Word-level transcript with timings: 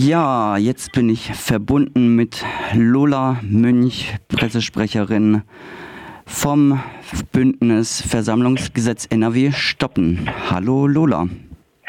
Ja, 0.00 0.56
jetzt 0.56 0.92
bin 0.92 1.08
ich 1.08 1.34
verbunden 1.34 2.14
mit 2.14 2.44
Lola 2.72 3.40
Münch, 3.42 4.14
Pressesprecherin 4.28 5.42
vom 6.24 6.80
Bündnis 7.32 8.00
Versammlungsgesetz 8.02 9.06
NRW 9.10 9.50
stoppen. 9.50 10.30
Hallo 10.48 10.86
Lola. 10.86 11.26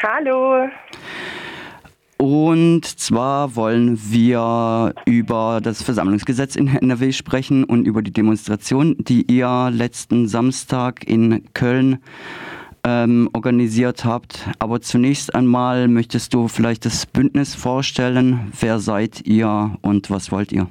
Hallo. 0.02 0.68
Und 2.16 2.84
zwar 2.84 3.54
wollen 3.54 3.96
wir 4.10 4.92
über 5.06 5.60
das 5.62 5.80
Versammlungsgesetz 5.80 6.56
in 6.56 6.66
NRW 6.66 7.12
sprechen 7.12 7.62
und 7.62 7.86
über 7.86 8.02
die 8.02 8.12
Demonstration, 8.12 8.96
die 8.98 9.22
ihr 9.30 9.70
letzten 9.72 10.26
Samstag 10.26 11.04
in 11.06 11.44
Köln 11.54 12.00
ähm, 12.86 13.30
organisiert 13.34 14.04
habt. 14.04 14.48
Aber 14.58 14.80
zunächst 14.80 15.34
einmal 15.34 15.88
möchtest 15.88 16.34
du 16.34 16.48
vielleicht 16.48 16.84
das 16.84 17.06
Bündnis 17.06 17.54
vorstellen. 17.54 18.52
Wer 18.58 18.78
seid 18.78 19.26
ihr 19.26 19.76
und 19.82 20.10
was 20.10 20.32
wollt 20.32 20.52
ihr? 20.52 20.66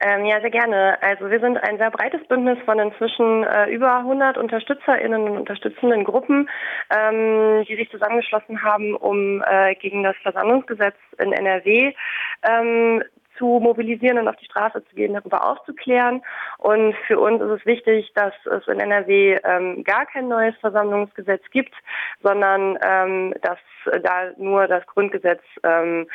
Ähm, 0.00 0.26
ja, 0.26 0.40
sehr 0.40 0.50
gerne. 0.50 0.96
Also 1.02 1.28
wir 1.28 1.40
sind 1.40 1.56
ein 1.56 1.76
sehr 1.76 1.90
breites 1.90 2.24
Bündnis 2.28 2.58
von 2.64 2.78
inzwischen 2.78 3.42
äh, 3.42 3.68
über 3.70 3.98
100 3.98 4.38
UnterstützerInnen 4.38 5.22
und 5.22 5.38
unterstützenden 5.38 6.04
Gruppen, 6.04 6.48
ähm, 6.90 7.64
die 7.68 7.74
sich 7.74 7.90
zusammengeschlossen 7.90 8.62
haben, 8.62 8.94
um 8.94 9.42
äh, 9.42 9.74
gegen 9.74 10.04
das 10.04 10.14
Versammlungsgesetz 10.22 10.94
in 11.18 11.32
NRW 11.32 11.92
ähm, 12.48 13.02
zu 13.38 13.60
mobilisieren 13.60 14.18
und 14.18 14.28
auf 14.28 14.36
die 14.36 14.46
Straße 14.46 14.84
zu 14.88 14.94
gehen, 14.94 15.14
darüber 15.14 15.44
aufzuklären. 15.44 16.22
Und 16.58 16.94
für 17.06 17.18
uns 17.18 17.40
ist 17.40 17.60
es 17.60 17.66
wichtig, 17.66 18.12
dass 18.14 18.34
es 18.46 18.66
in 18.66 18.80
NRW 18.80 19.38
ähm, 19.44 19.84
gar 19.84 20.06
kein 20.06 20.28
neues 20.28 20.54
Versammlungsgesetz 20.60 21.42
gibt, 21.50 21.74
sondern 22.22 22.78
ähm, 22.82 23.34
dass 23.42 23.58
da 24.02 24.30
nur 24.36 24.66
das 24.66 24.86
Grundgesetz 24.86 25.42
ähm, 25.62 26.06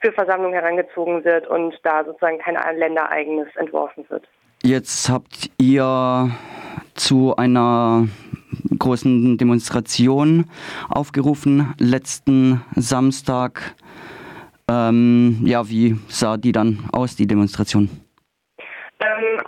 für 0.00 0.12
Versammlungen 0.12 0.54
herangezogen 0.54 1.24
wird 1.24 1.46
und 1.46 1.78
da 1.82 2.04
sozusagen 2.04 2.38
kein 2.38 2.56
ländereigenes 2.76 3.48
entworfen 3.56 4.04
wird. 4.08 4.26
Jetzt 4.62 5.08
habt 5.08 5.50
ihr 5.58 6.30
zu 6.94 7.34
einer 7.36 8.06
großen 8.78 9.38
Demonstration 9.38 10.50
aufgerufen 10.88 11.74
letzten 11.78 12.62
Samstag. 12.76 13.74
Ähm, 14.70 15.38
ja, 15.44 15.68
wie 15.68 15.96
sah 16.06 16.36
die 16.36 16.52
dann 16.52 16.78
aus, 16.92 17.16
die 17.16 17.26
Demonstration? 17.26 17.88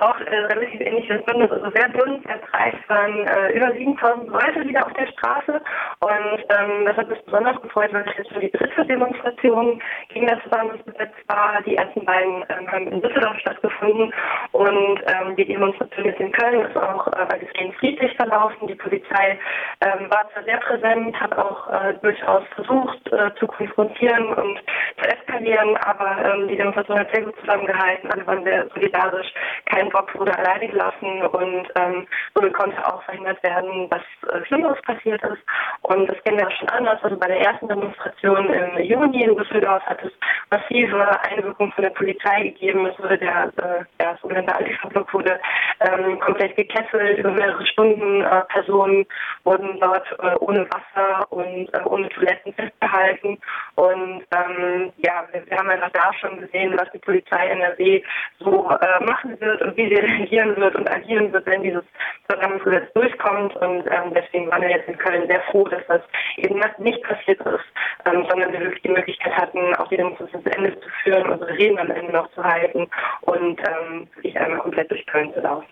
Auch 0.03 0.19
äh, 0.21 0.37
relativ 0.53 0.81
ähnliches 0.81 1.23
Bündnis, 1.25 1.51
also 1.51 1.71
sehr 1.71 1.89
bunt, 1.91 2.27
sehr 2.27 2.39
breit, 2.51 2.75
waren 2.89 3.27
äh, 3.27 3.53
über 3.53 3.73
7000 3.73 4.29
Leute 4.29 4.69
wieder 4.69 4.85
auf 4.87 4.93
der 4.95 5.07
Straße 5.07 5.61
und 6.01 6.39
ähm, 6.51 6.87
das 6.87 6.97
hat 6.97 7.09
mich 7.09 7.23
besonders 7.25 7.61
gefreut, 7.63 7.93
weil 7.93 8.05
es 8.07 8.19
jetzt 8.19 8.33
schon 8.33 8.41
die 8.41 8.51
dritte 8.51 8.85
Demonstration 8.85 9.81
gegen 10.09 10.27
das 10.27 10.41
Versammlungsgesetz 10.41 11.13
war. 11.29 11.63
Die 11.65 11.77
ersten 11.77 12.05
beiden 12.05 12.45
ähm, 12.49 12.71
haben 12.71 12.89
in 12.89 13.01
Düsseldorf 13.01 13.39
stattgefunden 13.39 14.13
und 14.53 15.01
ähm, 15.07 15.37
die 15.37 15.45
Demonstration 15.45 16.07
jetzt 16.07 16.21
in 16.21 16.33
Köln 16.33 16.61
ist 16.63 16.77
auch 16.77 17.07
äh, 17.09 17.33
weitestgehend 17.33 17.75
friedlich 17.77 18.15
verlaufen. 18.17 18.67
Die 18.67 18.75
Polizei 18.75 19.39
ähm, 19.81 20.11
war 20.11 20.29
zwar 20.33 20.43
sehr 20.45 20.59
präsent, 20.59 21.19
hat 21.21 21.37
auch 21.39 21.69
äh, 21.69 21.95
durchaus 22.03 22.43
versucht 22.55 23.13
äh, 23.13 23.31
zu 23.39 23.47
konfrontieren 23.47 24.35
und 24.35 24.59
zu 25.01 25.09
eskalieren, 25.09 25.77
aber 25.79 26.17
ähm, 26.25 26.49
die 26.49 26.57
Demonstration 26.57 26.99
hat 26.99 27.13
sehr 27.13 27.25
gut 27.25 27.39
zusammengehalten, 27.41 28.11
alle 28.11 28.27
waren 28.27 28.45
sehr 28.45 28.69
solidarisch 28.75 29.33
kein 29.67 29.92
Bock 29.93 30.19
wurde 30.19 30.37
alleine 30.37 30.69
gelassen 30.69 31.23
und 31.23 31.69
ähm, 31.77 32.07
konnte 32.53 32.87
auch 32.87 33.03
verhindert 33.05 33.43
werden, 33.43 33.89
dass 33.91 34.03
äh, 34.33 34.45
Schlimmeres 34.47 34.81
passiert 34.83 35.23
ist. 35.23 35.43
Und 35.83 36.07
das 36.09 36.23
kennen 36.25 36.39
wir 36.39 36.49
auch 36.49 36.53
schon 36.53 36.69
anders. 36.71 36.99
Also 37.03 37.17
bei 37.17 37.27
der 37.27 37.41
ersten 37.41 37.69
Demonstration 37.69 38.53
im 38.53 38.79
Juni 38.83 39.25
in 39.25 39.37
Düsseldorf 39.37 39.83
hat 39.85 40.03
es 40.03 40.13
massive 40.51 41.21
Einwirkung 41.23 41.73
von 41.73 41.83
der 41.83 41.91
Polizei 41.91 42.43
gegeben. 42.43 42.87
Es 42.87 42.99
wurde 42.99 43.19
der, 43.19 43.53
äh, 43.57 43.85
der 44.01 44.19
sogenannte 44.21 44.55
Antifa-Block 44.55 45.13
wurde 45.15 45.41
ähm, 45.85 46.21
komplett 46.21 46.57
gekesselt 46.57 47.19
über 47.19 47.31
mehrere 47.31 47.67
Stunden. 47.67 48.23
Äh, 48.23 48.43
Personen 48.49 49.07
wurden 49.45 49.79
dort 49.81 50.07
äh, 50.21 50.35
ohne 50.41 50.67
Wasser 50.71 51.31
und 51.31 51.73
äh, 51.73 51.81
ohne 51.85 52.09
Toiletten 52.11 52.53
festgehalten. 52.55 53.39
Und 53.77 54.25
ähm, 54.35 54.93
ja, 54.99 55.27
wir, 55.33 55.45
wir, 55.47 55.59
haben 55.59 55.71
einfach 55.71 55.91
da 55.91 56.13
schon 56.21 56.41
gesehen, 56.41 56.75
was 56.79 56.91
die 56.93 56.99
Polizei 56.99 57.47
NRW 57.49 58.03
so 58.39 58.71
äh, 58.71 59.05
machen 59.05 59.41
wird 59.41 59.63
und 59.63 59.77
wie 59.77 59.89
sie 59.89 60.01
reagieren 60.01 60.57
wird 60.57 60.75
und 60.75 60.91
agieren 60.91 61.33
wird, 61.33 61.47
wenn 61.47 61.63
dieses 61.63 61.85
Versammlungsgesetz 62.29 62.93
durchkommt. 62.95 63.57
Und 63.57 63.87
ähm, 63.87 64.15
deswegen 64.15 64.51
waren 64.51 64.63
wir 64.63 64.71
jetzt 64.71 64.89
in 64.89 64.99
Köln 64.99 65.29
sehr 65.29 65.43
froh, 65.51 65.65
dass 65.65 65.87
das 65.89 66.03
eben 66.37 66.61
nicht 66.79 67.03
passiert 67.03 67.41
ist, 67.41 67.65
ähm, 68.07 68.27
sondern 68.29 68.53
wir 68.53 68.61
wirklich 68.61 68.83
die 68.83 68.89
Möglichkeit 68.89 69.37
hatten, 69.37 69.75
auch 69.77 69.89
die 69.89 69.97
Demonstration 69.97 70.43
zu 70.43 70.51
Ende 70.51 70.79
zu 70.81 70.89
führen, 71.03 71.31
unsere 71.31 71.53
Reden 71.53 71.79
am 71.79 71.91
Ende 71.91 72.13
noch 72.13 72.31
zu 72.33 72.43
halten 72.43 72.89
und 73.23 73.61
ähm, 73.61 74.09
wirklich 74.15 74.39
einmal 74.39 74.61
komplett 74.61 74.91
durch 74.91 75.05
Köln 75.07 75.33
zu 75.35 75.41
laufen. 75.41 75.72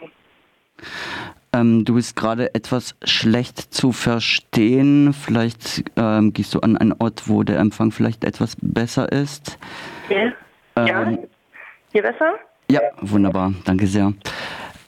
Ähm, 1.52 1.84
du 1.84 1.94
bist 1.94 2.14
gerade 2.14 2.54
etwas 2.54 2.94
schlecht 3.04 3.74
zu 3.74 3.92
verstehen. 3.92 5.12
Vielleicht 5.12 5.84
ähm, 5.96 6.32
gehst 6.32 6.54
du 6.54 6.60
an 6.60 6.76
einen 6.76 6.92
Ort, 6.92 7.28
wo 7.28 7.42
der 7.42 7.58
Empfang 7.58 7.91
vielleicht 7.91 8.24
etwas 8.24 8.56
besser 8.60 9.10
ist. 9.10 9.58
Okay. 10.06 10.32
Ähm, 10.76 10.86
ja. 10.86 11.19
Hier 11.92 12.02
besser? 12.02 12.34
Ja, 12.70 12.80
wunderbar, 13.00 13.52
danke 13.64 13.88
sehr. 13.88 14.12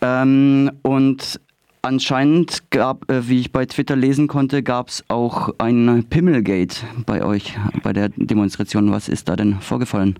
Ähm, 0.02 0.70
und 0.82 1.40
anscheinend 1.82 2.70
gab, 2.70 3.10
äh, 3.10 3.28
wie 3.28 3.40
ich 3.40 3.50
bei 3.50 3.66
Twitter 3.66 3.96
lesen 3.96 4.28
konnte, 4.28 4.62
gab 4.62 4.88
es 4.88 5.04
auch 5.08 5.50
ein 5.58 6.06
Pimmelgate 6.08 6.84
bei 7.06 7.24
euch, 7.24 7.58
bei 7.82 7.92
der 7.92 8.10
Demonstration. 8.10 8.92
Was 8.92 9.08
ist 9.08 9.28
da 9.28 9.34
denn 9.34 9.60
vorgefallen? 9.60 10.16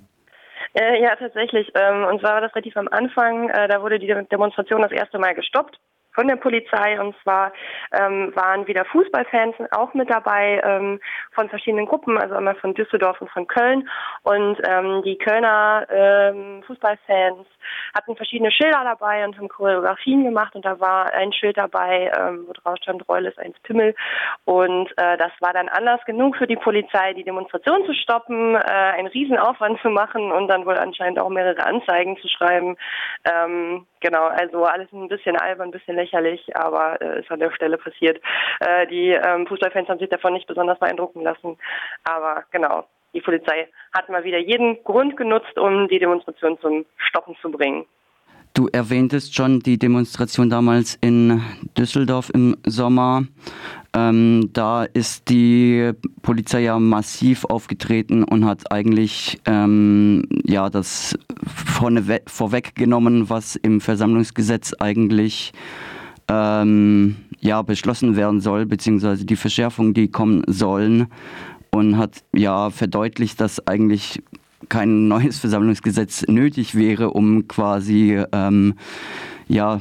Äh, 0.75 1.03
ja, 1.03 1.16
tatsächlich. 1.16 1.71
Ähm, 1.75 2.05
und 2.05 2.21
zwar 2.21 2.34
war 2.34 2.41
das 2.41 2.55
relativ 2.55 2.77
am 2.77 2.88
Anfang. 2.88 3.50
Äh, 3.50 3.69
da 3.69 3.83
wurde 3.83 3.99
die 3.99 4.06
Demonstration 4.31 4.83
das 4.83 4.93
erste 4.93 5.19
Mal 5.19 5.34
gestoppt 5.34 5.78
von 6.12 6.28
der 6.28 6.37
Polizei. 6.37 7.00
Und 7.00 7.15
zwar 7.23 7.53
ähm, 7.93 8.33
waren 8.34 8.67
wieder 8.67 8.84
Fußballfans 8.87 9.56
auch 9.73 9.95
mit 9.95 10.11
dabei 10.11 10.61
ähm, 10.65 11.00
von 11.33 11.49
verschiedenen 11.49 11.87
Gruppen, 11.87 12.19
also 12.19 12.34
einmal 12.34 12.55
von 12.56 12.75
Düsseldorf 12.75 13.21
und 13.21 13.31
von 13.31 13.47
Köln. 13.47 13.89
Und 14.23 14.59
ähm, 14.69 15.03
die 15.03 15.19
Kölner 15.19 15.87
ähm, 15.91 16.62
Fußballfans 16.67 17.47
hatten 17.95 18.17
verschiedene 18.17 18.50
Schilder 18.50 18.83
dabei 18.84 19.25
und 19.25 19.37
haben 19.37 19.49
Choreografien 19.49 20.25
gemacht. 20.25 20.55
Und 20.55 20.65
da 20.65 20.81
war 20.81 21.12
ein 21.12 21.33
Schild 21.33 21.56
dabei, 21.56 22.11
ähm, 22.19 22.44
wo 22.47 22.53
drauf 22.53 22.77
stand, 22.83 23.09
Reul 23.09 23.27
ist 23.27 23.39
eins 23.39 23.59
Pimmel. 23.61 23.94
Und 24.44 24.91
äh, 24.97 25.17
das 25.17 25.33
war 25.41 25.53
dann 25.53 25.69
Anlass 25.69 26.05
genug 26.05 26.37
für 26.37 26.47
die 26.47 26.56
Polizei, 26.56 27.12
die 27.15 27.25
Demonstration 27.25 27.84
zu 27.87 27.94
stoppen, 27.94 28.55
äh, 28.55 28.59
einen 28.59 29.09
Riesenaufwand 29.09 29.81
zu 29.81 29.91
machen 29.91 30.33
und 30.33 30.49
dann 30.49 30.67
wohl 30.67 30.77
anscheinend 30.77 31.21
auch 31.21 31.29
mehrere 31.29 31.65
Anzeigen 31.65 32.17
zu 32.19 32.29
schreiben. 32.29 32.77
Ähm, 33.25 33.87
genau, 34.00 34.27
also 34.27 34.65
alles 34.65 34.91
ein 34.93 35.09
bisschen 35.09 35.37
albern, 35.37 35.69
ein 35.69 35.73
bisschen 35.73 35.97
lächerlich, 36.03 36.57
aber 36.57 37.01
äh, 37.01 37.21
ist 37.21 37.31
an 37.31 37.41
der 37.41 37.53
Stelle 37.53 37.79
passiert. 37.79 38.21
Äh, 38.61 38.87
die 38.89 39.11
ähm, 39.11 39.47
Fußballfans 39.47 39.89
haben 39.89 39.99
sich 39.99 40.11
davon 40.11 40.33
nicht 40.33 40.47
besonders 40.47 40.79
beeindrucken 40.79 41.23
lassen, 41.23 41.57
aber 42.05 42.45
genau, 42.51 42.85
die 43.15 43.21
Polizei 43.21 43.69
hat 43.93 44.09
mal 44.09 44.25
wieder 44.25 44.39
jeden 44.39 44.83
Grund 44.85 45.17
genutzt, 45.17 45.59
um 45.59 45.89
die 45.89 45.99
Demonstration 45.99 46.59
zum 46.61 46.85
Stoppen 46.97 47.37
zu 47.41 47.51
bringen. 47.51 47.85
Du 48.55 48.69
erwähntest 48.71 49.35
schon 49.35 49.61
die 49.61 49.79
Demonstration 49.79 50.51
damals 50.51 50.99
in 51.01 51.41
Düsseldorf 51.79 52.31
im 52.35 52.55
Sommer. 52.67 53.25
Ähm, 53.95 54.51
da 54.53 54.85
ist 54.85 55.31
die 55.31 55.93
Polizei 56.21 56.61
ja 56.61 56.79
massiv 56.79 57.47
aufgetreten 57.47 58.25
und 58.25 58.45
hat 58.45 58.71
eigentlich 58.71 59.41
ähm, 59.47 60.25
ja 60.45 60.69
das 60.69 61.19
vorweggenommen, 62.27 63.31
was 63.31 63.57
im 63.57 63.81
Versammlungsgesetz 63.81 64.75
eigentlich 64.81 65.53
ähm, 66.32 67.16
ja 67.41 67.62
beschlossen 67.62 68.16
werden 68.16 68.41
soll, 68.41 68.66
beziehungsweise 68.66 69.25
die 69.26 69.37
Verschärfungen, 69.37 69.94
die 69.94 70.09
kommen 70.09 70.43
sollen, 70.47 71.09
und 71.75 71.97
hat 71.97 72.22
ja 72.34 72.70
verdeutlicht, 72.70 73.41
dass 73.41 73.66
eigentlich 73.66 74.22
kein 74.69 75.09
neues 75.09 75.38
Versammlungsgesetz 75.38 76.25
nötig 76.29 76.75
wäre, 76.75 77.11
um 77.11 77.49
quasi 77.49 78.23
ähm, 78.32 78.75
ja, 79.49 79.81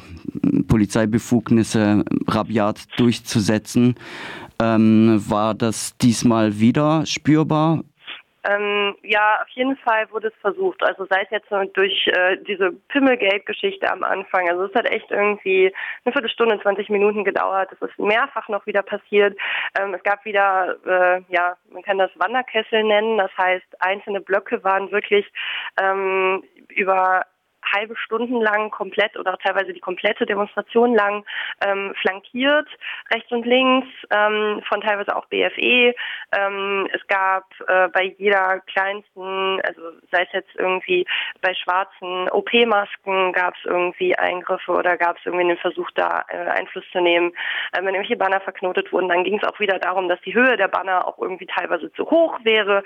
Polizeibefugnisse 0.68 2.04
rabiat 2.28 2.88
durchzusetzen. 2.98 3.96
Ähm, 4.60 5.22
war 5.28 5.54
das 5.54 5.98
diesmal 6.02 6.60
wieder 6.60 7.06
spürbar? 7.06 7.84
Ähm, 8.44 8.96
ja, 9.04 9.42
auf 9.42 9.50
jeden 9.50 9.78
Fall 9.78 10.10
wurde 10.12 10.30
es 10.30 10.42
versucht. 10.42 10.82
Also 10.84 11.06
sei 11.06 11.22
es 11.24 11.30
jetzt 11.30 11.52
durch 11.76 12.08
äh, 12.08 12.38
diese 12.38 12.72
Pimmelgate-Geschichte 12.90 13.92
am 13.92 14.04
Anfang. 14.04 14.50
Also 14.50 14.66
es 14.66 14.74
hat 14.74 14.86
echt 14.86 15.12
irgendwie 15.12 15.74
eine 16.04 16.12
Viertelstunde, 16.12 16.60
20 16.60 16.90
Minuten 16.90 17.24
gedauert. 17.24 17.70
Es 17.72 17.82
ist 17.88 18.00
mehrfach 18.00 18.50
noch 18.50 18.66
wieder 18.66 18.82
passiert. 18.82 19.38
Ähm, 19.80 19.94
es 19.94 20.02
gab 20.04 20.26
wieder, 20.26 20.76
äh, 20.86 21.22
ja, 21.30 21.56
man 21.72 21.84
kann 21.84 22.00
das 22.00 22.12
Wanderkessel 22.16 22.84
nennen. 22.84 23.18
Das 23.18 23.32
heißt, 23.38 23.80
einzelne 23.80 24.22
Blöcke 24.22 24.64
waren 24.64 24.92
wirklich 24.92 25.32
ähm, 25.80 26.44
über 26.70 27.26
halbe 27.74 27.96
Stunden 27.98 28.42
lang 28.42 28.72
komplett 28.72 29.18
oder 29.18 29.38
teilweise 29.38 29.74
die 29.74 29.80
komplette 29.80 30.26
Demonstration 30.26 30.96
lang 30.96 31.26
ähm, 31.66 31.94
flankiert, 32.02 32.68
rechts 33.14 33.32
und 33.32 33.46
links, 33.46 33.88
ähm, 34.10 34.62
von 34.68 34.82
teilweise 34.82 35.16
auch 35.16 35.26
BFE. 35.28 35.94
Ähm, 36.32 36.90
es 36.94 37.06
gab 37.08 37.46
äh, 37.68 37.88
bei 37.90 38.14
jeder 38.18 38.62
kleinsten, 38.62 39.62
also 39.62 39.82
sei 40.12 40.24
es 40.24 40.34
jetzt 40.34 40.56
irgendwie 40.56 41.06
bei 41.42 41.54
schwarzen 41.54 42.30
OP-Masken, 42.30 43.34
gab 43.34 43.56
es 43.56 43.66
irgendwie 43.66 44.16
Eingriffe 44.16 44.72
oder 44.72 44.98
gab 44.98 45.18
es 45.18 45.26
irgendwie 45.26 45.48
den 45.48 45.58
Versuch, 45.58 45.90
da 45.96 46.26
äh, 46.30 46.38
Einfluss 46.50 46.86
zu 46.92 47.02
nehmen. 47.02 47.34
Äh, 47.72 47.78
wenn 47.78 47.96
irgendwelche 47.96 48.18
Banner 48.18 48.42
verknotet 48.42 48.92
wurden, 48.92 49.10
dann 49.10 49.24
ging 49.24 49.40
es 49.42 49.48
auch 49.48 49.60
wieder 49.60 49.80
darum, 49.80 50.10
dass 50.10 50.22
die 50.22 50.34
Höhe 50.34 50.58
der 50.58 50.68
Banner 50.68 51.08
auch 51.08 51.18
irgendwie 51.20 51.48
teilweise 51.48 51.92
zu 51.94 52.10
hoch 52.10 52.40
wäre. 52.44 52.84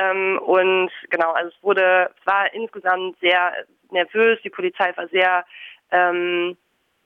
Ähm, 0.00 0.38
und 0.38 0.90
genau, 1.10 1.32
also 1.32 1.50
es 1.50 1.62
wurde, 1.62 2.10
es 2.18 2.26
war 2.26 2.52
insgesamt 2.52 3.18
sehr 3.20 3.52
nervös, 3.96 4.38
die 4.44 4.50
Polizei 4.50 4.96
war 4.96 5.08
sehr 5.08 5.44
ähm, 5.90 6.56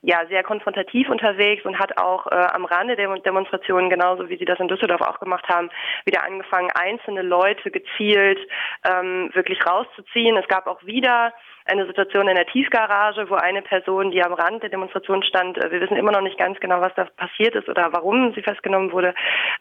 ja 0.03 0.27
sehr 0.29 0.43
konfrontativ 0.43 1.09
unterwegs 1.11 1.65
und 1.65 1.79
hat 1.79 1.99
auch 1.99 2.27
äh, 2.27 2.35
am 2.35 2.65
Rande 2.65 2.97
der 2.97 3.15
Demonstrationen, 3.19 3.91
genauso 3.91 4.29
wie 4.29 4.39
sie 4.39 4.47
das 4.47 4.59
in 4.59 4.69
Düsseldorf 4.69 5.03
auch 5.03 5.21
gemacht 5.21 5.47
haben, 5.49 5.71
wieder 6.07 6.25
angefangen, 6.25 6.71
einzelne 6.75 7.23
Leute 7.23 7.71
gezielt 7.71 8.39
ähm, 8.85 9.31
wirklich 9.35 9.65
rauszuziehen. 9.67 10.37
Es 10.37 10.49
gab 10.49 10.67
auch 10.67 10.85
wieder 10.85 11.35
eine 11.67 11.87
Situation 11.87 12.29
in 12.29 12.37
der 12.37 12.47
Tiefgarage, 12.47 13.29
wo 13.29 13.35
eine 13.35 13.63
Person, 13.63 14.11
die 14.11 14.23
am 14.23 14.33
Rand 14.33 14.63
der 14.63 14.71
Demonstration 14.71 15.23
stand, 15.23 15.59
äh, 15.59 15.71
wir 15.71 15.81
wissen 15.81 15.97
immer 15.97 16.13
noch 16.13 16.23
nicht 16.23 16.39
ganz 16.39 16.59
genau, 16.61 16.81
was 16.81 16.95
da 16.95 17.05
passiert 17.17 17.55
ist 17.55 17.69
oder 17.69 17.93
warum 17.93 18.33
sie 18.35 18.43
festgenommen 18.43 18.93
wurde, 18.93 19.15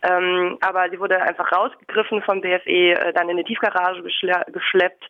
ähm, 0.04 0.58
aber 0.62 0.90
sie 0.90 1.00
wurde 1.00 1.22
einfach 1.22 1.52
rausgegriffen 1.52 2.22
vom 2.24 2.42
BFE, 2.42 2.94
äh, 2.94 3.14
dann 3.14 3.30
in 3.30 3.38
die 3.38 3.44
Tiefgarage 3.44 4.02
geschle 4.04 4.46
geschleppt. 4.52 5.04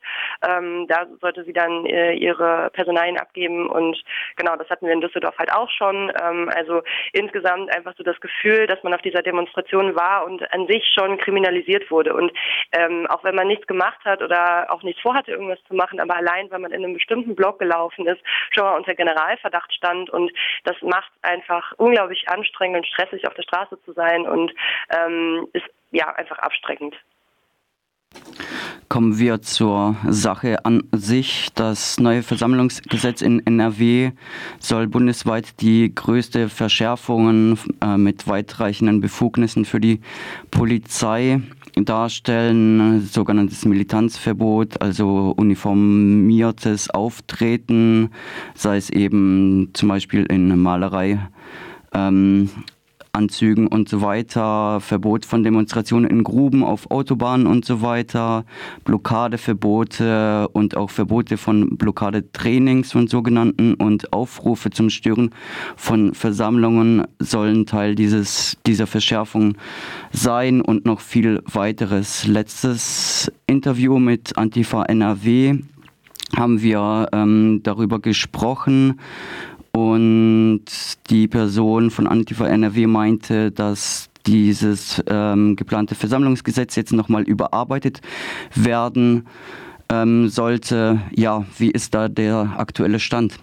Ähm, 0.48 0.88
da 0.88 1.06
sollte 1.22 1.44
sie 1.44 1.54
dann 1.54 1.86
äh, 1.86 2.14
ihre 2.14 2.70
Personalien 2.72 3.18
abgeben 3.18 3.70
und 3.70 4.02
genau, 4.36 4.56
das 4.56 4.70
hatten 4.70 4.86
wir 4.86 4.94
in 4.94 5.02
Düsseldorf 5.02 5.38
halt 5.38 5.54
auch 5.54 5.70
schon. 5.70 6.12
Ähm, 6.22 6.50
also 6.56 6.82
insgesamt 7.14 7.76
einfach 7.76 7.94
so 7.98 8.04
das 8.04 8.20
Gefühl, 8.20 8.68
dass 8.68 8.82
man 8.84 8.94
auf 8.94 9.02
dieser 9.02 9.22
Demonstration 9.22 9.96
war 9.96 10.26
und 10.26 10.52
an 10.54 10.68
sich 10.68 10.84
schon 10.94 11.18
kriminalisiert 11.18 11.90
wurde. 11.92 12.14
Und 12.14 12.32
ähm, 12.72 13.08
auch 13.08 13.24
wenn 13.24 13.36
man 13.36 13.48
nichts 13.48 13.68
gemacht 13.68 14.00
hat 14.06 14.22
oder 14.22 14.68
auch 14.70 14.84
nichts 14.84 15.02
vorhatte, 15.02 15.32
irgendwas 15.32 15.60
zu 15.68 15.76
machen, 15.76 16.00
aber 16.00 16.16
allein, 16.16 16.50
weil 16.52 16.60
man 16.60 16.72
in 16.80 16.86
einem 16.86 16.94
bestimmten 16.94 17.36
Block 17.36 17.60
gelaufen 17.60 18.08
ist, 18.08 18.22
schon 18.52 18.64
mal 18.64 18.78
unter 18.78 18.96
Generalverdacht 18.96 19.74
stand. 19.74 20.10
Und 20.10 20.32
das 20.64 20.76
macht 20.82 21.12
einfach 21.22 21.74
unglaublich 21.78 22.28
anstrengend 22.28 22.78
und 22.78 22.88
stressig, 22.88 23.28
auf 23.28 23.34
der 23.34 23.44
Straße 23.44 23.78
zu 23.86 23.94
sein 23.94 24.28
und 24.28 24.52
ähm, 24.90 25.48
ist 25.54 25.66
ja 25.92 26.10
einfach 26.16 26.40
abstreckend. 26.40 26.96
Kommen 28.88 29.20
wir 29.20 29.44
zur 29.44 29.96
Sache 30.08 30.66
an 30.66 30.82
sich. 30.92 31.50
Das 31.54 32.00
neue 32.00 32.24
Versammlungsgesetz 32.24 33.22
in 33.22 33.46
NRW 33.46 34.14
soll 34.58 34.88
bundesweit 34.88 35.62
die 35.62 35.94
größte 35.94 36.50
Verschärfungen 36.50 37.60
äh, 37.84 37.98
mit 37.98 38.28
weitreichenden 38.28 39.00
Befugnissen 39.00 39.64
für 39.64 39.80
die 39.80 40.02
Polizei 40.50 41.40
darstellen, 41.86 43.02
sogenanntes 43.06 43.66
Militanzverbot, 43.66 44.82
also 44.82 45.34
uniformiertes 45.36 46.90
Auftreten, 46.90 48.12
sei 48.56 48.78
es 48.78 48.90
eben 48.90 49.70
zum 49.74 49.90
Beispiel 49.90 50.26
in 50.26 50.60
Malerei. 50.60 51.20
Ähm, 51.94 52.50
Anzügen 53.12 53.68
und 53.68 53.90
so 53.90 54.02
weiter, 54.02 54.80
Verbot 54.80 55.26
von 55.26 55.44
Demonstrationen 55.44 56.10
in 56.10 56.24
Gruben 56.24 56.64
auf 56.64 56.92
Autobahnen 56.92 57.48
und 57.48 57.66
so 57.66 57.82
weiter, 57.82 58.46
Blockadeverbote 58.86 60.48
und 60.50 60.78
auch 60.78 60.90
Verbote 60.90 61.38
von 61.38 61.78
Blockadetrainings 61.78 62.92
von 62.92 63.08
sogenannten 63.08 63.74
und 63.74 64.14
Aufrufe 64.14 64.70
zum 64.70 64.90
Stören 64.90 65.32
von 65.76 66.14
Versammlungen 66.14 67.06
sollen 67.20 67.66
Teil 67.66 67.96
dieses, 67.96 68.58
dieser 68.66 68.88
Verschärfung 68.88 69.56
sein 70.12 70.62
und 70.62 70.86
noch 70.86 71.02
viel 71.02 71.42
weiteres. 71.46 72.28
Letztes 72.28 73.32
Interview 73.48 74.00
mit 74.00 74.38
Antifa 74.38 74.84
NRW 74.84 75.60
haben 76.36 76.62
wir 76.62 77.08
ähm, 77.12 77.62
darüber 77.64 78.00
gesprochen, 78.00 79.00
und 79.72 80.66
die 81.10 81.28
Person 81.28 81.92
von 81.92 82.08
Antifa 82.08 82.48
NRW 82.48 82.88
meinte, 82.88 83.52
dass 83.52 84.10
dieses 84.26 85.02
ähm, 85.08 85.56
geplante 85.56 85.96
Versammlungsgesetz 85.96 86.76
jetzt 86.76 86.94
nochmal 86.94 87.24
überarbeitet 87.24 88.02
werden 88.54 89.28
ähm, 89.92 90.30
sollte. 90.30 91.02
Ja, 91.16 91.46
wie 91.58 91.72
ist 91.72 91.96
da 91.96 92.10
der 92.10 92.56
aktuelle 92.58 93.00
Stand? 93.00 93.40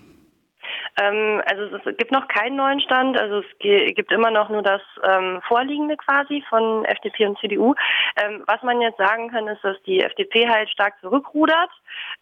Ähm, 0.98 1.42
also 1.46 1.76
es 1.76 1.96
gibt 1.96 2.12
noch 2.12 2.26
keinen 2.28 2.56
neuen 2.56 2.80
Stand, 2.80 3.18
also 3.18 3.40
es 3.40 3.58
gibt 3.58 4.12
immer 4.12 4.30
noch 4.30 4.48
nur 4.48 4.62
das 4.62 4.80
ähm, 5.02 5.40
Vorliegende 5.46 5.96
quasi 5.96 6.42
von 6.48 6.84
FDP 6.84 7.26
und 7.26 7.38
CDU. 7.38 7.74
Ähm, 8.16 8.42
was 8.46 8.62
man 8.62 8.80
jetzt 8.80 8.98
sagen 8.98 9.30
kann, 9.30 9.46
ist, 9.48 9.62
dass 9.62 9.80
die 9.82 10.00
FDP 10.00 10.48
halt 10.48 10.70
stark 10.70 10.94
zurückrudert. 11.00 11.70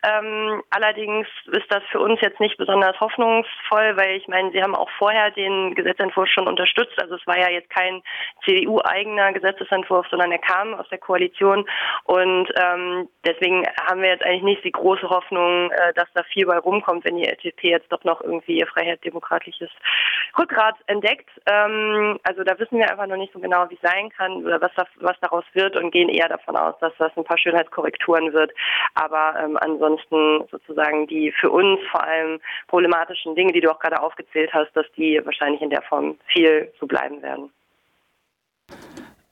Ähm, 0.02 0.62
allerdings 0.70 1.26
ist 1.52 1.70
das 1.70 1.82
für 1.90 2.00
uns 2.00 2.20
jetzt 2.20 2.40
nicht 2.40 2.56
besonders 2.56 2.98
hoffnungsvoll, 3.00 3.96
weil 3.96 4.16
ich 4.16 4.28
meine, 4.28 4.50
sie 4.50 4.62
haben 4.62 4.74
auch 4.74 4.90
vorher 4.98 5.30
den 5.30 5.74
Gesetzentwurf 5.74 6.28
schon 6.28 6.48
unterstützt. 6.48 7.00
Also 7.00 7.14
es 7.14 7.26
war 7.26 7.38
ja 7.38 7.50
jetzt 7.50 7.70
kein 7.70 8.02
CDU-eigener 8.44 9.32
Gesetzesentwurf, 9.32 10.06
sondern 10.10 10.32
er 10.32 10.38
kam 10.38 10.74
aus 10.74 10.88
der 10.88 10.98
Koalition. 10.98 11.66
Und 12.04 12.48
ähm, 12.56 13.08
deswegen 13.24 13.64
haben 13.88 14.02
wir 14.02 14.10
jetzt 14.10 14.24
eigentlich 14.24 14.42
nicht 14.42 14.64
die 14.64 14.72
große 14.72 15.08
Hoffnung, 15.08 15.70
äh, 15.70 15.92
dass 15.94 16.08
da 16.14 16.22
viel 16.24 16.46
bei 16.46 16.58
rumkommt, 16.58 17.04
wenn 17.04 17.16
die 17.16 17.28
FDP 17.28 17.70
jetzt 17.70 17.90
doch 17.92 18.02
noch 18.04 18.20
irgendwie 18.20 18.63
ihr 18.64 18.72
freiheitdemokratisches 18.72 19.70
Rückgrat 20.38 20.76
entdeckt. 20.86 21.28
Ähm, 21.46 22.18
also 22.22 22.42
da 22.44 22.58
wissen 22.58 22.78
wir 22.78 22.90
einfach 22.90 23.06
noch 23.06 23.16
nicht 23.16 23.32
so 23.32 23.38
genau, 23.38 23.68
wie 23.70 23.74
es 23.74 23.80
sein 23.80 24.10
kann 24.10 24.44
oder 24.44 24.60
was, 24.60 24.72
da, 24.76 24.84
was 25.00 25.16
daraus 25.20 25.44
wird 25.52 25.76
und 25.76 25.90
gehen 25.90 26.08
eher 26.08 26.28
davon 26.28 26.56
aus, 26.56 26.74
dass 26.80 26.92
das 26.98 27.12
ein 27.16 27.24
paar 27.24 27.38
Schönheitskorrekturen 27.38 28.32
wird. 28.32 28.52
Aber 28.94 29.34
ähm, 29.42 29.56
ansonsten 29.60 30.44
sozusagen 30.50 31.06
die 31.06 31.32
für 31.32 31.50
uns 31.50 31.80
vor 31.90 32.02
allem 32.02 32.40
problematischen 32.68 33.34
Dinge, 33.34 33.52
die 33.52 33.60
du 33.60 33.70
auch 33.70 33.78
gerade 33.78 34.00
aufgezählt 34.00 34.52
hast, 34.52 34.72
dass 34.74 34.86
die 34.96 35.20
wahrscheinlich 35.24 35.62
in 35.62 35.70
der 35.70 35.82
Form 35.82 36.16
viel 36.26 36.72
so 36.80 36.86
bleiben 36.86 37.22
werden. 37.22 37.50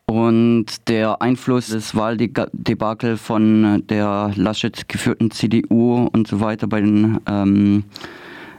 Und 0.06 0.88
der 0.88 1.22
Einfluss 1.22 1.68
des 1.68 1.96
Wahldebakel 1.96 3.16
von 3.16 3.82
der 3.86 4.32
Laschet 4.36 4.86
geführten 4.86 5.30
CDU 5.30 6.06
und 6.12 6.28
so 6.28 6.40
weiter 6.40 6.66
bei 6.66 6.80
den 6.80 7.20
ähm, 7.26 7.84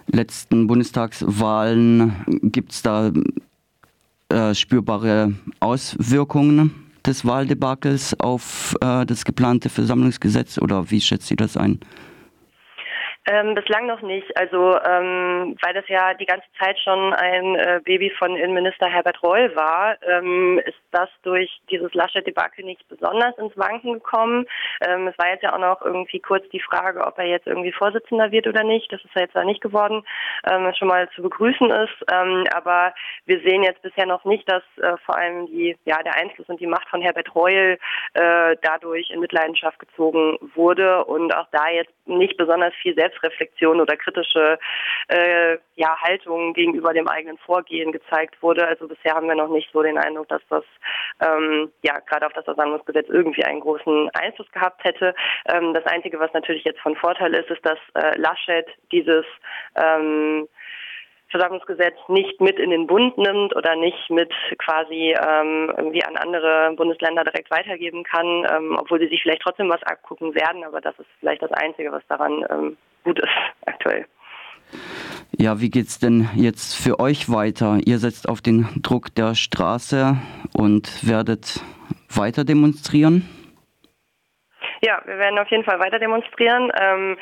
letzten 0.07 0.67
Bundestagswahlen 0.67 2.13
gibt 2.43 2.71
es 2.71 2.81
da 2.81 3.11
äh, 4.29 4.53
spürbare 4.55 5.33
Auswirkungen 5.59 6.73
des 7.05 7.25
Wahldebakels 7.25 8.19
auf 8.19 8.75
äh, 8.81 9.05
das 9.05 9.25
geplante 9.25 9.69
Versammlungsgesetz 9.69 10.57
oder 10.57 10.89
wie 10.89 11.01
schätzt 11.01 11.27
Sie 11.27 11.35
das 11.35 11.57
ein? 11.57 11.79
Ähm, 13.25 13.55
bislang 13.55 13.85
noch 13.85 14.01
nicht. 14.01 14.35
Also 14.37 14.77
ähm, 14.85 15.55
weil 15.61 15.73
das 15.73 15.87
ja 15.87 16.13
die 16.13 16.25
ganze 16.25 16.47
Zeit 16.59 16.77
schon 16.79 17.13
ein 17.13 17.55
äh, 17.55 17.79
Baby 17.83 18.11
von 18.19 18.35
Innenminister 18.35 18.89
Herbert 18.89 19.23
Reul 19.23 19.55
war, 19.55 19.95
ähm, 20.03 20.59
ist 20.65 20.77
das 20.91 21.09
durch 21.23 21.49
dieses 21.69 21.93
Laschet-Debakel 21.93 22.65
nicht 22.65 22.85
besonders 22.89 23.37
ins 23.37 23.57
Wanken 23.57 23.93
gekommen. 23.93 24.45
Ähm, 24.85 25.07
es 25.07 25.17
war 25.17 25.29
jetzt 25.29 25.43
ja 25.43 25.53
auch 25.53 25.59
noch 25.59 25.81
irgendwie 25.81 26.19
kurz 26.19 26.47
die 26.49 26.59
Frage, 26.59 27.05
ob 27.05 27.17
er 27.17 27.25
jetzt 27.25 27.47
irgendwie 27.47 27.71
Vorsitzender 27.71 28.31
wird 28.31 28.45
oder 28.45 28.63
nicht. 28.63 28.91
Das 28.91 29.03
ist 29.05 29.15
ja 29.15 29.21
jetzt 29.21 29.35
da 29.35 29.45
nicht 29.45 29.61
geworden, 29.61 30.03
ähm, 30.51 30.65
was 30.65 30.77
schon 30.77 30.89
mal 30.89 31.09
zu 31.11 31.21
begrüßen 31.21 31.69
ist. 31.71 32.05
Ähm, 32.11 32.45
aber 32.53 32.93
wir 33.25 33.39
sehen 33.39 33.63
jetzt 33.63 33.81
bisher 33.81 34.05
noch 34.05 34.25
nicht, 34.25 34.49
dass 34.51 34.63
äh, 34.81 34.97
vor 35.05 35.17
allem 35.17 35.45
die, 35.45 35.77
ja, 35.85 36.03
der 36.03 36.17
Einfluss 36.17 36.49
und 36.49 36.59
die 36.59 36.67
Macht 36.67 36.89
von 36.89 37.01
Herbert 37.01 37.33
Reul 37.33 37.77
äh, 38.15 38.55
dadurch 38.61 39.09
in 39.11 39.21
Mitleidenschaft 39.21 39.79
gezogen 39.79 40.37
wurde 40.55 41.05
und 41.05 41.33
auch 41.33 41.47
da 41.51 41.69
jetzt 41.69 41.93
nicht 42.05 42.35
besonders 42.35 42.73
viel 42.81 42.93
selbst 42.95 43.12
Selbstreflexion 43.13 43.81
oder 43.81 43.95
kritische 43.95 44.59
äh, 45.07 45.57
ja, 45.75 45.97
Haltung 46.01 46.53
gegenüber 46.53 46.93
dem 46.93 47.07
eigenen 47.07 47.37
Vorgehen 47.37 47.91
gezeigt 47.91 48.41
wurde. 48.41 48.67
Also 48.67 48.87
bisher 48.87 49.13
haben 49.13 49.27
wir 49.27 49.35
noch 49.35 49.49
nicht 49.49 49.69
so 49.71 49.81
den 49.81 49.97
Eindruck, 49.97 50.27
dass 50.29 50.41
das 50.49 50.63
ähm, 51.21 51.71
ja 51.83 51.99
gerade 51.99 52.25
auf 52.25 52.33
das 52.33 52.45
Versammlungsgesetz 52.45 53.07
irgendwie 53.09 53.43
einen 53.43 53.61
großen 53.61 54.09
Einfluss 54.13 54.51
gehabt 54.51 54.83
hätte. 54.83 55.13
Ähm, 55.47 55.73
das 55.73 55.85
Einzige, 55.85 56.19
was 56.19 56.33
natürlich 56.33 56.63
jetzt 56.63 56.79
von 56.79 56.95
Vorteil 56.95 57.33
ist, 57.35 57.49
ist, 57.49 57.65
dass 57.65 57.79
äh, 57.95 58.17
Laschet 58.17 58.67
dieses 58.91 59.25
ähm, 59.75 60.47
Versammlungsgesetz 61.33 61.97
nicht 62.09 62.39
mit 62.41 62.59
in 62.59 62.69
den 62.69 62.85
Bund 62.85 63.17
nimmt 63.17 63.55
oder 63.55 63.75
nicht 63.75 64.09
mit 64.11 64.31
quasi 64.59 65.15
ähm, 65.19 65.73
irgendwie 65.75 66.03
an 66.03 66.15
andere 66.15 66.73
Bundesländer 66.75 67.23
direkt 67.23 67.49
weitergeben 67.49 68.03
kann, 68.03 68.45
ähm, 68.51 68.77
obwohl 68.79 68.99
sie 68.99 69.07
sich 69.07 69.23
vielleicht 69.23 69.41
trotzdem 69.41 69.67
was 69.67 69.81
abgucken 69.81 70.35
werden, 70.35 70.63
aber 70.63 70.79
das 70.79 70.93
ist 70.99 71.09
vielleicht 71.19 71.41
das 71.41 71.51
Einzige, 71.51 71.91
was 71.91 72.05
daran 72.07 72.45
ähm, 72.51 72.77
gut 73.03 73.19
ist 73.19 73.29
aktuell. 73.65 74.05
Ja, 75.37 75.59
wie 75.59 75.69
geht 75.69 75.87
es 75.87 75.99
denn 75.99 76.29
jetzt 76.35 76.75
für 76.75 76.99
euch 76.99 77.29
weiter? 77.29 77.79
Ihr 77.85 77.97
setzt 77.99 78.29
auf 78.29 78.41
den 78.41 78.67
Druck 78.81 79.13
der 79.15 79.35
Straße 79.35 80.17
und 80.53 81.07
werdet 81.07 81.61
weiter 82.09 82.43
demonstrieren? 82.43 83.27
Ja, 84.81 85.01
wir 85.05 85.17
werden 85.17 85.39
auf 85.39 85.49
jeden 85.49 85.63
Fall 85.63 85.79
weiter 85.79 85.97
demonstrieren. 85.97 86.71
Ähm, 86.77 87.17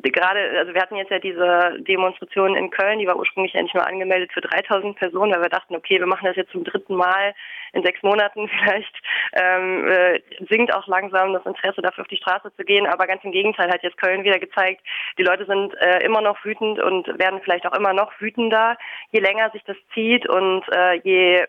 gerade, 0.00 0.58
also 0.58 0.72
wir 0.72 0.80
hatten 0.80 0.96
jetzt 0.96 1.10
ja 1.10 1.18
diese 1.18 1.76
Demonstration 1.80 2.56
in 2.56 2.70
Köln, 2.70 2.98
die 2.98 3.06
war 3.06 3.16
ursprünglich 3.16 3.54
eigentlich 3.54 3.74
nur 3.74 3.86
angemeldet 3.86 4.32
für 4.32 4.40
3000 4.40 4.96
Personen, 4.96 5.32
weil 5.32 5.42
wir 5.42 5.48
dachten, 5.50 5.76
okay, 5.76 5.98
wir 5.98 6.06
machen 6.06 6.24
das 6.24 6.36
jetzt 6.36 6.52
zum 6.52 6.64
dritten 6.64 6.94
Mal 6.94 7.34
in 7.72 7.84
sechs 7.84 8.02
Monaten 8.02 8.48
vielleicht, 8.58 8.94
ähm, 9.34 9.88
äh, 9.88 10.20
sinkt 10.48 10.74
auch 10.74 10.86
langsam 10.86 11.32
das 11.34 11.44
Interesse 11.44 11.82
dafür 11.82 12.02
auf 12.02 12.08
die 12.08 12.16
Straße 12.16 12.52
zu 12.56 12.64
gehen, 12.64 12.86
aber 12.86 13.06
ganz 13.06 13.22
im 13.24 13.32
Gegenteil 13.32 13.70
hat 13.70 13.82
jetzt 13.82 13.98
Köln 13.98 14.24
wieder 14.24 14.38
gezeigt, 14.38 14.82
die 15.18 15.24
Leute 15.24 15.44
sind 15.44 15.74
äh, 15.74 16.04
immer 16.04 16.22
noch 16.22 16.42
wütend 16.44 16.80
und 16.80 17.06
werden 17.18 17.40
vielleicht 17.42 17.66
auch 17.66 17.76
immer 17.76 17.92
noch 17.92 18.12
wütender, 18.18 18.76
je 19.10 19.20
länger 19.20 19.50
sich 19.50 19.62
das 19.64 19.76
zieht 19.92 20.28
und 20.28 20.64
äh, 20.74 20.94
je 21.02 21.46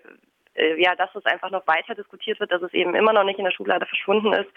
ja, 0.55 0.95
dass 0.95 1.13
es 1.15 1.25
einfach 1.25 1.49
noch 1.49 1.65
weiter 1.67 1.95
diskutiert 1.95 2.39
wird, 2.39 2.51
dass 2.51 2.61
es 2.61 2.73
eben 2.73 2.95
immer 2.95 3.13
noch 3.13 3.23
nicht 3.23 3.39
in 3.39 3.45
der 3.45 3.51
Schublade 3.51 3.85
verschwunden 3.85 4.33
ist. 4.33 4.49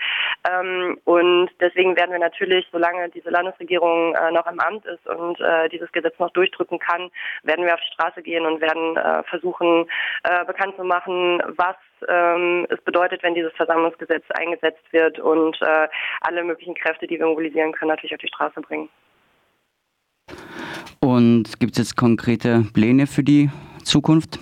Ähm, 0.50 0.99
und 1.05 1.50
deswegen 1.61 1.97
werden 1.97 2.12
wir 2.12 2.19
natürlich, 2.19 2.67
solange 2.71 3.09
diese 3.11 3.31
Landesregierung 3.31 4.15
äh, 4.15 4.31
noch 4.31 4.47
im 4.47 4.61
Amt 4.61 4.85
ist 4.87 5.07
und 5.07 5.41
äh, 5.41 5.69
dieses 5.69 5.91
Gesetz 5.93 6.19
noch 6.19 6.31
durchdrücken 6.31 6.79
kann, 6.79 7.11
werden 7.43 7.65
wir 7.65 7.75
auf 7.75 7.81
die 7.81 7.95
Straße 7.95 8.23
gehen 8.23 8.45
und 8.45 8.61
werden 8.61 8.97
äh, 8.97 9.23
versuchen, 9.25 9.87
äh, 10.25 10.45
bekannt 10.45 10.76
zu 10.76 10.85
machen, 10.85 11.43
was 11.57 11.76
ähm, 12.09 12.67
es 12.69 12.81
bedeutet, 12.83 13.23
wenn 13.23 13.35
dieses 13.35 13.53
Versammlungsgesetz 13.55 14.25
eingesetzt 14.38 14.85
wird 14.93 15.19
und 15.19 15.61
äh, 15.62 15.88
alle 16.21 16.45
möglichen 16.45 16.75
Kräfte, 16.75 17.07
die 17.07 17.19
wir 17.19 17.26
mobilisieren 17.26 17.73
können, 17.73 17.91
natürlich 17.91 18.15
auf 18.15 18.21
die 18.21 18.29
Straße 18.29 18.61
bringen. 18.61 18.88
Und 21.00 21.59
gibt 21.61 21.73
es 21.73 21.79
jetzt 21.79 21.97
konkrete 21.97 22.65
Pläne 22.75 23.07
für 23.07 23.23
die 23.23 23.50
Zukunft? 23.85 24.38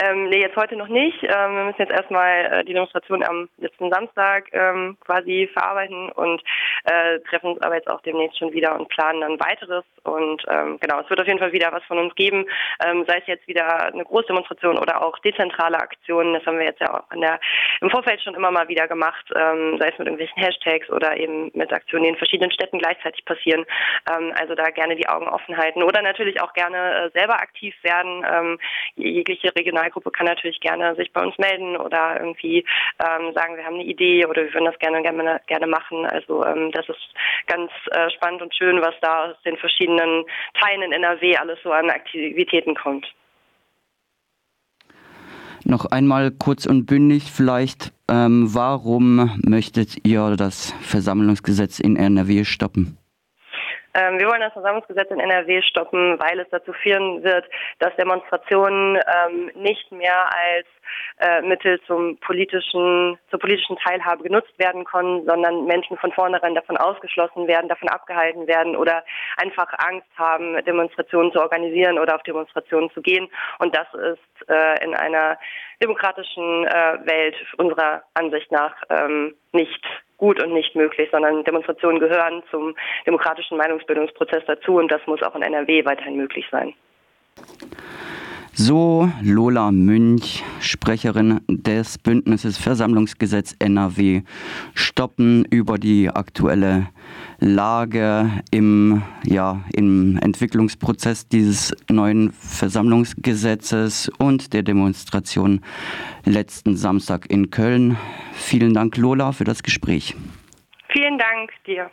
Ähm, 0.00 0.28
nee, 0.28 0.40
jetzt 0.40 0.54
heute 0.54 0.76
noch 0.76 0.86
nicht. 0.86 1.24
Ähm, 1.24 1.56
wir 1.56 1.64
müssen 1.64 1.80
jetzt 1.80 1.90
erstmal 1.90 2.44
äh, 2.46 2.64
die 2.64 2.72
Demonstration 2.72 3.24
am 3.24 3.48
letzten 3.58 3.90
Samstag 3.90 4.44
ähm, 4.52 4.96
quasi 5.04 5.50
verarbeiten 5.52 6.12
und 6.12 6.40
äh, 6.84 7.18
treffen 7.28 7.50
uns 7.50 7.62
aber 7.62 7.74
jetzt 7.74 7.90
auch 7.90 8.00
demnächst 8.02 8.38
schon 8.38 8.52
wieder 8.52 8.78
und 8.78 8.88
planen 8.88 9.22
dann 9.22 9.40
weiteres. 9.40 9.84
Und 10.04 10.44
ähm, 10.48 10.78
genau, 10.80 11.00
es 11.00 11.10
wird 11.10 11.20
auf 11.20 11.26
jeden 11.26 11.40
Fall 11.40 11.52
wieder 11.52 11.72
was 11.72 11.82
von 11.84 11.98
uns 11.98 12.14
geben, 12.14 12.46
ähm, 12.84 13.04
sei 13.08 13.18
es 13.18 13.26
jetzt 13.26 13.48
wieder 13.48 13.92
eine 13.92 14.04
Großdemonstration 14.04 14.78
oder 14.78 15.02
auch 15.02 15.18
dezentrale 15.18 15.78
Aktionen. 15.78 16.34
Das 16.34 16.46
haben 16.46 16.58
wir 16.58 16.66
jetzt 16.66 16.80
ja 16.80 16.94
auch 16.94 17.12
in 17.12 17.20
der, 17.20 17.40
im 17.80 17.90
Vorfeld 17.90 18.22
schon 18.22 18.36
immer 18.36 18.52
mal 18.52 18.68
wieder 18.68 18.86
gemacht, 18.86 19.26
ähm, 19.34 19.78
sei 19.80 19.88
es 19.88 19.98
mit 19.98 20.06
irgendwelchen 20.06 20.40
Hashtags 20.40 20.88
oder 20.90 21.16
eben 21.16 21.50
mit 21.54 21.72
Aktionen, 21.72 22.04
die 22.04 22.10
in 22.10 22.16
verschiedenen 22.16 22.52
Städten 22.52 22.78
gleichzeitig 22.78 23.24
passieren. 23.24 23.66
Ähm, 24.08 24.32
also 24.38 24.54
da 24.54 24.70
gerne 24.70 24.94
die 24.94 25.08
Augen 25.08 25.26
offen 25.26 25.56
halten 25.56 25.82
oder 25.82 26.02
natürlich 26.02 26.40
auch 26.40 26.52
gerne 26.52 26.78
äh, 27.06 27.18
selber 27.18 27.34
aktiv 27.34 27.74
werden. 27.82 28.24
Ähm, 28.30 28.58
jegliche 28.94 29.54
regional 29.56 29.87
Personalgruppe 29.88 30.10
kann 30.10 30.26
natürlich 30.26 30.60
gerne 30.60 30.94
sich 30.96 31.12
bei 31.12 31.22
uns 31.22 31.36
melden 31.38 31.76
oder 31.76 32.20
irgendwie 32.20 32.64
ähm, 32.98 33.32
sagen, 33.34 33.56
wir 33.56 33.64
haben 33.64 33.74
eine 33.74 33.84
Idee 33.84 34.26
oder 34.26 34.42
wir 34.42 34.54
würden 34.54 34.66
das 34.66 34.78
gerne 34.78 35.02
gerne, 35.02 35.40
gerne 35.46 35.66
machen. 35.66 36.06
Also 36.06 36.44
ähm, 36.44 36.70
das 36.72 36.88
ist 36.88 37.14
ganz 37.46 37.70
äh, 37.90 38.10
spannend 38.10 38.42
und 38.42 38.54
schön, 38.54 38.80
was 38.80 38.94
da 39.00 39.26
aus 39.26 39.36
den 39.44 39.56
verschiedenen 39.56 40.24
Teilen 40.60 40.82
in 40.82 40.92
NRW 40.92 41.36
alles 41.36 41.58
so 41.62 41.72
an 41.72 41.90
Aktivitäten 41.90 42.74
kommt. 42.74 43.06
Noch 45.64 45.86
einmal 45.86 46.30
kurz 46.30 46.66
und 46.66 46.86
bündig 46.86 47.30
vielleicht, 47.30 47.92
ähm, 48.08 48.46
warum 48.54 49.38
möchtet 49.44 50.06
ihr 50.06 50.36
das 50.36 50.72
Versammlungsgesetz 50.80 51.78
in 51.78 51.96
NRW 51.96 52.44
stoppen? 52.44 52.97
Ähm, 53.98 54.18
wir 54.18 54.28
wollen 54.28 54.40
das 54.40 54.52
Versammlungsgesetz 54.52 55.10
in 55.10 55.18
NRW 55.18 55.60
stoppen, 55.62 56.18
weil 56.20 56.38
es 56.38 56.48
dazu 56.50 56.72
führen 56.72 57.24
wird, 57.24 57.44
dass 57.80 57.94
Demonstrationen 57.96 58.96
ähm, 58.96 59.50
nicht 59.54 59.90
mehr 59.90 60.24
als 60.26 60.66
äh, 61.18 61.42
Mittel 61.42 61.80
zum 61.86 62.16
politischen, 62.18 63.18
zur 63.30 63.40
politischen 63.40 63.76
Teilhabe 63.76 64.22
genutzt 64.22 64.56
werden 64.58 64.84
können, 64.84 65.26
sondern 65.26 65.64
Menschen 65.64 65.96
von 65.96 66.12
vornherein 66.12 66.54
davon 66.54 66.76
ausgeschlossen 66.76 67.48
werden, 67.48 67.68
davon 67.68 67.88
abgehalten 67.88 68.46
werden 68.46 68.76
oder 68.76 69.04
einfach 69.36 69.68
Angst 69.78 70.08
haben, 70.16 70.62
Demonstrationen 70.64 71.32
zu 71.32 71.40
organisieren 71.40 71.98
oder 71.98 72.14
auf 72.14 72.22
Demonstrationen 72.22 72.90
zu 72.92 73.02
gehen. 73.02 73.28
Und 73.58 73.76
das 73.76 73.86
ist 73.94 74.48
äh, 74.48 74.84
in 74.84 74.94
einer 74.94 75.38
demokratischen 75.82 76.66
äh, 76.66 76.98
Welt 77.04 77.36
unserer 77.56 78.02
Ansicht 78.14 78.50
nach 78.50 78.74
ähm, 78.90 79.34
nicht 79.52 79.84
gut 80.16 80.42
und 80.42 80.52
nicht 80.52 80.74
möglich, 80.74 81.08
sondern 81.12 81.44
Demonstrationen 81.44 82.00
gehören 82.00 82.42
zum 82.50 82.74
demokratischen 83.06 83.56
Meinungsbildungsprozess 83.56 84.42
dazu 84.46 84.76
und 84.76 84.90
das 84.90 85.00
muss 85.06 85.22
auch 85.22 85.34
in 85.36 85.42
NRW 85.42 85.84
weiterhin 85.84 86.16
möglich 86.16 86.44
sein. 86.50 86.74
So 88.60 89.08
Lola 89.22 89.70
Münch, 89.70 90.42
Sprecherin 90.58 91.40
des 91.46 91.96
Bündnisses 91.96 92.58
Versammlungsgesetz 92.58 93.54
NRW, 93.60 94.22
stoppen 94.74 95.44
über 95.44 95.78
die 95.78 96.10
aktuelle 96.10 96.88
Lage 97.38 98.28
im, 98.50 99.04
ja, 99.24 99.62
im 99.72 100.18
Entwicklungsprozess 100.20 101.28
dieses 101.28 101.72
neuen 101.88 102.32
Versammlungsgesetzes 102.32 104.10
und 104.18 104.52
der 104.52 104.64
Demonstration 104.64 105.60
letzten 106.24 106.76
Samstag 106.76 107.30
in 107.30 107.50
Köln. 107.50 107.96
Vielen 108.32 108.74
Dank, 108.74 108.96
Lola, 108.96 109.30
für 109.30 109.44
das 109.44 109.62
Gespräch. 109.62 110.16
Vielen 110.88 111.16
Dank 111.16 111.52
dir. 111.64 111.88